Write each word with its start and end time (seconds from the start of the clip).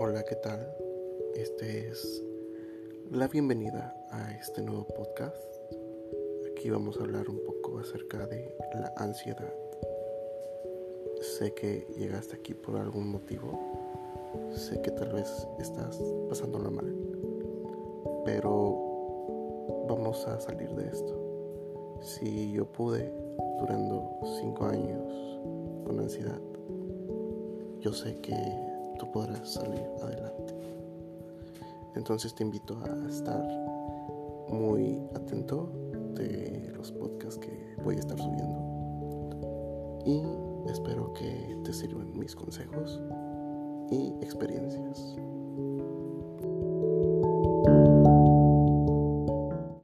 Hola, 0.00 0.22
¿qué 0.22 0.36
tal? 0.36 0.64
Este 1.34 1.88
es 1.88 2.22
la 3.10 3.26
bienvenida 3.26 3.96
a 4.12 4.30
este 4.36 4.62
nuevo 4.62 4.86
podcast. 4.86 5.36
Aquí 6.52 6.70
vamos 6.70 6.96
a 6.98 7.02
hablar 7.02 7.28
un 7.28 7.40
poco 7.44 7.80
acerca 7.80 8.24
de 8.28 8.56
la 8.74 8.92
ansiedad. 8.96 9.52
Sé 11.20 11.52
que 11.52 11.88
llegaste 11.96 12.36
aquí 12.36 12.54
por 12.54 12.76
algún 12.76 13.08
motivo. 13.08 13.58
Sé 14.54 14.80
que 14.82 14.92
tal 14.92 15.12
vez 15.14 15.48
estás 15.58 16.00
pasándola 16.28 16.70
mal. 16.70 16.94
Pero 18.24 19.84
vamos 19.88 20.24
a 20.28 20.38
salir 20.40 20.70
de 20.76 20.86
esto. 20.86 21.98
Si 22.02 22.52
yo 22.52 22.66
pude 22.66 23.12
durando 23.58 24.08
cinco 24.40 24.66
años 24.66 25.40
con 25.84 25.98
ansiedad, 25.98 26.40
yo 27.80 27.92
sé 27.92 28.14
que 28.20 28.67
tú 28.98 29.10
podrás 29.10 29.48
salir 29.54 29.84
adelante. 30.02 30.54
Entonces 31.94 32.34
te 32.34 32.44
invito 32.44 32.78
a 32.84 33.08
estar 33.08 33.42
muy 34.48 35.02
atento 35.14 35.70
de 36.14 36.72
los 36.76 36.92
podcasts 36.92 37.38
que 37.38 37.76
voy 37.82 37.96
a 37.96 38.00
estar 38.00 38.18
subiendo. 38.18 38.68
Y 40.06 40.70
espero 40.70 41.12
que 41.12 41.56
te 41.64 41.72
sirvan 41.72 42.18
mis 42.18 42.34
consejos 42.34 43.00
y 43.90 44.12
experiencias. 44.22 45.16